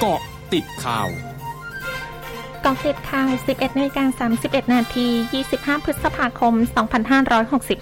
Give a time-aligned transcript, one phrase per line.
[0.00, 0.20] เกาะ
[0.52, 1.08] ติดข่าว
[2.64, 5.08] กองติดข่าว 11นาฬิกา31 นาที
[5.46, 6.54] 25 พฤษภาคม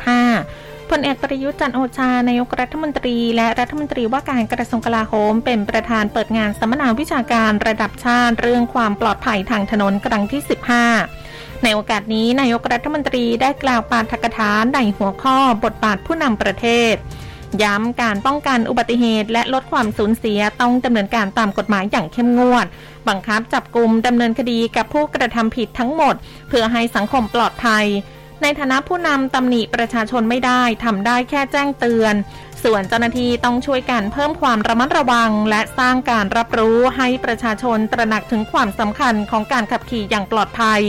[0.01, 10.41] 2565 พลเอกประยุทธ์จันโอชา นายกรัฐมนตรี และรัฐมนตรีว่าการกระทรวงกลาโหม เป็นประธานเปิดงานสัมมนาวิชาการระดับชาติ เรื่องความปลอดภัยทางถนนครั้งที่
[11.03, 16.95] 15 ในโอกาสนี้นายกรัฐมนตรีได้กล่าวปาฐกถาในหัวข้อบทบาทผู้นำประเทศ
[17.63, 22.67] ย้ำการป้องกันอุบัติเหตุ และลดความสูญเสียต้องดำเนินการตามกฎหมายอย่างเข้มงวด
[23.09, 26.15] บังคับจับกลุ่มดำเนินคดีกับผู้กระทำผิดทั้งหมด
[26.49, 27.87] เพื่อให้สังคมปลอดภัย
[28.43, 32.15] ในฐานะผู้นำตำหนิประชาชนไม่ได้ทำได้แค่แจ้งเตือน
[32.65, 40.83] ส่วนเจ้าหน้าที่ต้องช่วยกันเพิ่มความระมัดระวัง และสร้างการรับรู้ให้ประชาชนตระหนักถึงความสำคัญของการขับขี่อย่างปลอดภัย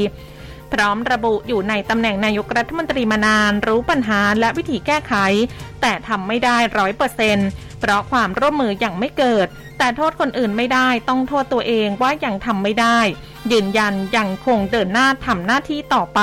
[0.75, 5.13] พร้อมระบุอยู่ในตำแหน่งนายกรัฐมนตรีมานาน รู้ปัญหาและวิธีแก้ไข
[5.81, 12.99] แต่ทำไม่ได้ร้อยเปอร์เซ็นต์เพราะความร่วมมืออย่างไม่เกิด แต่โทษคนอื่นไม่ได้ต้องโทษตัวเองว่ายังทำไม่ได้
[13.51, 16.21] ยืนยันยังคงเดินหน้าทำหน้าที่ต่อไป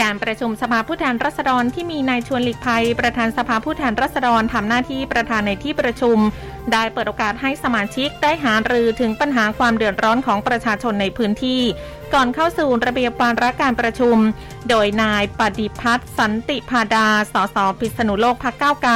[0.00, 6.18] การประชุมสภาผู้แทนราษฎรที่มีนายชวนหลีกภัย ประธานสภาผู้แทนราษฎรทำหน้าที่ประธานในที่ประชุม
[6.72, 11.62] ได้เปิดโอกาสให้สมาชิกได้หารือถึงปัญหาความเดือดร้อนของประชาชนในพื้นที่
[12.14, 14.16] ก่อนเข้าสู่ระเบียบวาระการประชุม
[14.68, 18.94] โดยนายปดิพัทธ์สันติภาดา สสพิษณุโลกพรรคก้าวไกล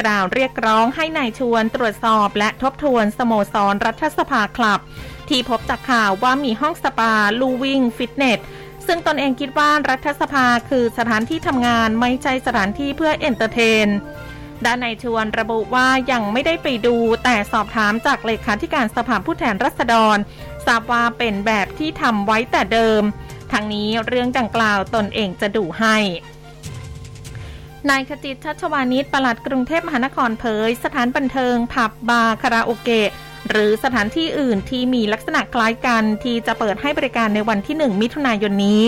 [0.00, 4.80] กล่าวเรียกร้องให้นายชวนตรวจสอบและทบทวนสโมสรรัฐสภาคลับ
[5.28, 8.40] ที่พบจากข่าวว่ามีห้องสปาลูวิ่งฟิตเนส
[8.86, 13.88] ซึ่งตนเองคิดว่ารัฐสภาคือสถานที่ทำงานไม่ใช่สถานที่เพื่อ entertain
[14.64, 20.16] ด้านนายชวนระบุว่ายังไม่ได้ไปดูแต่สอบถามจากเลขาธิการสภาผู้แทนราษฎร
[20.66, 23.02] ทราบว่าเป็นแบบที่ทำไว้แต่เดิม
[23.52, 25.96] ทั้งนี้เรื่องดังกล่าวตนเองจะดูให้
[27.90, 33.10] นายขจิตชัชวานิชย์ปลัดกรุงเทพมหานครเผย สถานบันเทิง ผับบาร์คาราโอเกะ
[33.50, 38.82] หรือสถานที่อื่นที่มีลักษณะคล้ายกันที่จะเปิดให้บริการในวันที่ 1 มิถุนายนนี้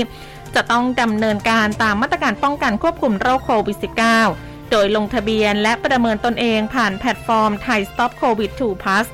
[0.54, 9.06] จะต้องดำเนินการตามมาตรการป้องกันควบคุมโรคโควิด -19 โดยลงทะเบียนและประเมินตนเองผ่านแพลตฟอร์มไทย Stop COVID 2 Plus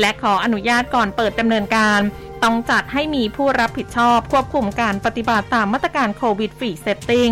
[0.00, 2.00] และขออนุญาตก่อนเปิดดำเนินการ
[2.42, 7.30] ต้องจัดให้มีผู้รับผิดชอบควบคุมการปฏิบัติตามมาตรการ COVID Free Setting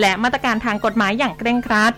[0.00, 1.92] และมาตรการทางกฎหมายอย่างเคร่งครัด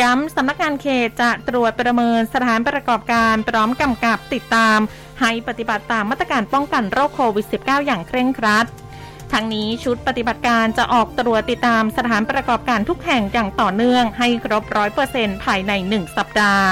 [0.00, 4.78] ย้ำสำนักงานเขตจะตรวจประเมินสถานประกอบการพร้อมกำกับติดตาม
[5.20, 8.66] ให้ปฏิบัติตามมาตรการป้องกันโรคโควิด -19 อย่างเคร่งครัด
[9.32, 16.66] ทั้งนี้ชุดปฏิบัติการจะออกตรวจติดตามสถานประกอบการทุกแห่งอย่างต่อเนื่องให้ครบร้อยเปอร์เซ็นต์ภายในหนึ่งสัปดาห์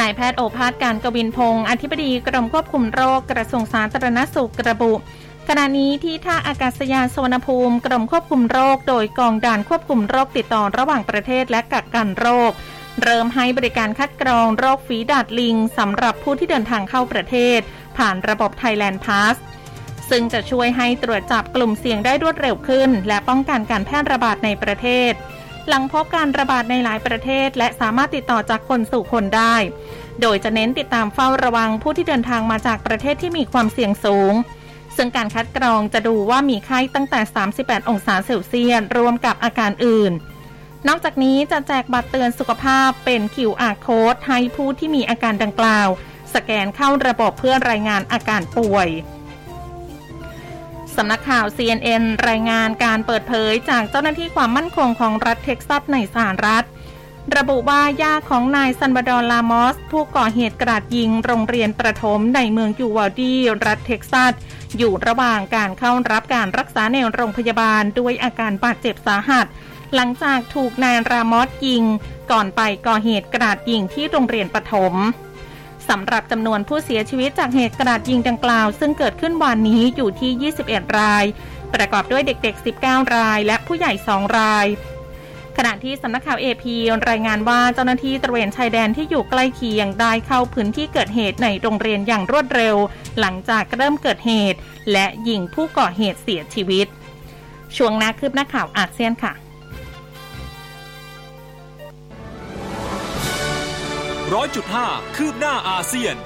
[0.00, 4.92] นายแพทย์โอภาสการกวินพงศ์อธิบดีกรมควบคุมโรคกระทรวงสาธารณสุขระบุ
[5.48, 12.52] ขณะนี้ที่ท่าอากาศยานสวนภูมิ กรมควบคุมโรค โดยกองด่านควบคุมโรคติดต่อระหว่างประเทศและกักกันโรค
[13.02, 17.60] เริ่มให้บริการคัดกรองโรคฝีดาดลิงสำหรับผู้ที่เดินทางเข้าประเทศ
[17.98, 19.36] ผ่านระบบ Thailand Pass
[20.10, 25.12] ซึ่งจะช่วยให้ตรวจจับกลุ่มเสี่ยงได้รวดเร็วขึ้น และป้องกันการแพร่ระบาดในประเทศ
[25.68, 29.56] หลังพบการระบาดในหลายประเทศ และสามารถติดต่อจากคนสู่คนได้
[30.20, 34.34] โดยจะเน้นติดตามเฝ้าระวังผู้ที่เดินทางมาจากประเทศที่มีความเสี่ยงสูง
[34.96, 37.20] ซึ่งการคัดกรองจะดูว่ามีไข้ตั้งแต่
[37.54, 40.12] 38 องศาเซลเซียสรวมกับอาการอื่น
[40.88, 45.88] นอกจากนี้จะแจกบัตรเตือนสุขภาพเป็น QR code ให้ผู้ที่มีอาการดังกล่าว
[46.34, 48.88] สแกนเข้าระบบเพื่อรายงานอาการป่วย
[50.96, 56.64] สำนักข่าว CNN รายงานการเปิดเผยจากเจ้าหน้าที่ความมั่นคงของรัฐเท็กซัสในสหรัฐ
[57.36, 63.34] ระบุว่าย่าของนายซัลวาดอร์ รามอส ผู้ก่อเหตุกราดยิงโรงเรียนประถมในเมืองยูวาลดี
[63.66, 64.32] รัฐเท็กซัส
[64.78, 69.46] อยู่ระหว่างการเข้ารับการรักษาในโรงพยาบาลด้วยอาการบาดเจ็บสาหัส
[69.94, 71.84] หลังจากถูกนายรามอสยิง
[72.30, 74.94] ก่อนไปก่อเหตุกราดยิงที่โรงเรียนประถม
[75.88, 81.24] สำหรับจำนวนผู้เสียชีวิตจากเหตุกราดยิงดังกล่าว ซึ่งเกิดขึ้นวันนี้อยู่ที่ 21 ราย
[81.74, 84.66] ประกอบด้วยเด็กๆ 19 ราย และผู้ใหญ่ 2 ราย
[85.56, 86.76] ขณะที่สำนักข่าวเอพี
[87.08, 92.76] รายงานว่าเจ้าหน้าที่ตระเวนชายแดนที่อยู่ใกล้เคียงได้เข้าพื้นที่เกิดเหตุในโรงเรียนอย่างรวดเร็ว
[93.20, 94.58] หลังจากเริ่มเกิดเหตุ
[94.92, 96.86] และยิงผู้ก่อเหตุเสียชีวิต
[97.76, 99.32] ช่วงนาคืบหน้าข่าวอาเซียนค่ะ
[104.34, 104.86] ร้อยจุดห้า
[105.16, 106.16] คืบหน้าอาเซียน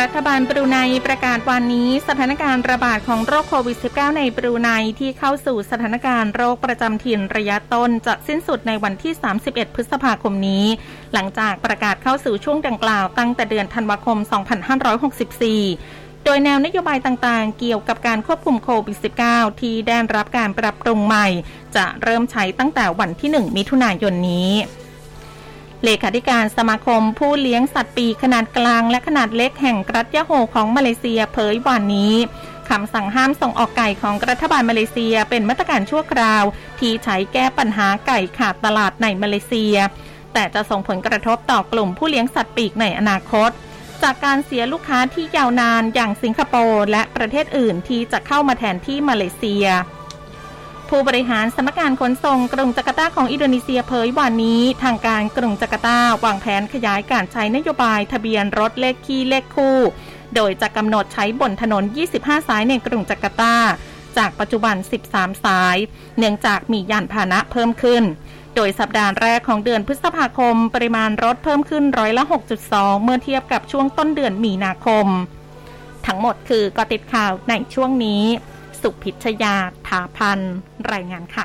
[0.00, 9.12] รัฐบาลบรูไนประกาศวันนี้สถานการณ์ระบาดของโรคโควิด -19 ในบรูไนที่เข้าสู่สถานการณ์โรคประจำถิ่นระยะต้นจะสิ้นสุดในวันที่
[9.44, 10.64] 31 พฤษภาคมนี้
[11.12, 14.18] หลังจากประกาศเข้าสู่ช่วงดังกล่าวตั้งแต่เดือนธันวาคม
[15.42, 18.96] 2564โดยแนวนโยบายต่างๆ เกี่ยวกับการควบคุมโควิด
[19.28, 21.26] -19 ที่ได้รับการปรับปรุงใหม่
[21.76, 24.52] จะเริ่มใช้ตั้งแต่วันที่ 1 มิถุนายนนี้
[25.84, 32.14] เลขาธิการสมาคมผู้เลี้ยงสัตว์ปีขนาดกลางและขนาดเล็กแห่งรัฐยะโฮของมาเลเซียเผยวันนี้
[32.68, 36.44] คำสั่งห้ามส่งออกไก่ของรัฐบาลมาเลเซียเป็นมาตรการชั่วคราว
[36.80, 39.76] ที่ใช้แก้ปัญหาไก่ขาดตลาดในมาเลเซีย
[40.34, 43.50] แต่จะส่งผลกระทบต่อกลุ่มผู้เลี้ยงสัตว์ปีกในอนาคต
[44.02, 49.66] จากการเสียลูกค้าที่ยาวนานอย่างสิงคโปร์และประเทศอื่นที่จะเข้ามาแทนที่มาเลเซีย
[50.88, 59.78] ผู้บริหารสำนักงานขนส่งกรุงจาการ์ตาของอินโดนีเซียเผยวันนี้ ทางการกรุงจาการ์ตาวางแผนขยายการใช้นโยบายทะเบียนรถเลขคี่เลขคู่
[60.34, 61.84] โดยจะกำหนดใช้บนถนน
[62.16, 63.56] 25 สายในกรุงจาการ์ตา
[64.16, 64.76] จากปัจจุบัน
[65.10, 65.76] 13 สาย
[66.18, 68.02] เนื่องจากมียานพาหนะเพิ่มขึ้น
[68.54, 72.24] โดยสัปดาห์แรกของเดือนพฤษภาคม ปริมาณรถเพิ่มขึ้นร้อยละ
[72.64, 75.06] 6.2 เมื่อเทียบกับช่วงต้นเดือนมีนาคม
[76.06, 78.24] ทั้งหมดคือกอติดข่าวในช่วงนี้
[78.84, 79.56] สุพิชยา
[79.88, 80.40] ถาพัน
[80.92, 81.32] รายงานค่ะ